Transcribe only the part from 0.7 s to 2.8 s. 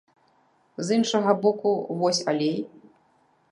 З іншага боку, вось алей.